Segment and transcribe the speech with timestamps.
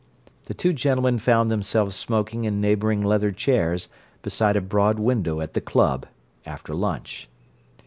[0.45, 3.87] The two gentlemen found themselves smoking in neighbouring leather chairs
[4.23, 6.07] beside a broad window at the club,
[6.43, 7.29] after lunch.